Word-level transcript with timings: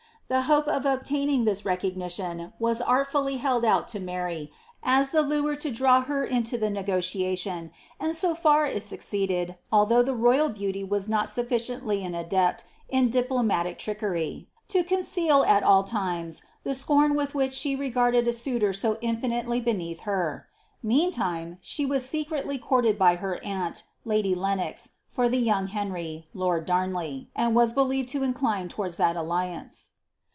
^ 0.31 0.33
The 0.33 0.43
hope 0.43 0.69
of 0.69 0.85
obtaining 0.85 1.43
this 1.43 1.65
recognition 1.65 2.53
was 2.57 2.79
artfully 2.81 3.35
held 3.35 3.65
out 3.65 3.89
to 3.89 3.99
3Iary, 3.99 4.49
as 4.81 5.11
the 5.11 5.23
lure 5.23 5.57
to 5.57 5.69
draw 5.69 5.99
her 6.03 6.23
into 6.23 6.57
the 6.57 6.69
negotiation, 6.69 7.69
and 7.99 8.15
so 8.15 8.33
far 8.33 8.65
it 8.65 8.81
suc 8.81 9.01
ceeded, 9.01 9.57
although 9.73 10.01
the 10.01 10.15
royal 10.15 10.47
beauty 10.47 10.85
was 10.85 11.09
not 11.09 11.29
sufficiently 11.29 12.01
an 12.05 12.15
adept 12.15 12.63
in 12.87 13.11
diplo 13.11 13.45
matic 13.45 13.77
trickery, 13.77 14.47
to 14.69 14.85
conceal, 14.85 15.43
at 15.43 15.63
all 15.63 15.83
times, 15.83 16.43
the 16.63 16.73
scorn 16.75 17.13
with 17.15 17.35
which 17.35 17.51
she 17.51 17.75
re 17.75 17.89
garded 17.89 18.25
a 18.25 18.31
suitor 18.31 18.71
so 18.71 18.97
infinitely 19.01 19.59
beneath 19.59 19.99
her. 20.03 20.47
Meantime, 20.81 21.57
she 21.59 21.85
was 21.85 22.07
secretly 22.07 22.57
courted 22.57 22.97
by 22.97 23.15
her 23.17 23.37
aunt, 23.43 23.83
lady 24.05 24.33
Lenox, 24.33 24.91
for 25.09 25.27
the 25.27 25.39
young 25.41 25.67
Henry, 25.67 26.29
lord 26.33 26.63
Darnley, 26.65 27.29
and 27.35 27.53
was 27.53 27.73
believed 27.73 28.07
to 28.07 28.23
incline 28.23 28.69
towards 28.69 28.95
that 28.95 29.17
alliance. 29.17 29.89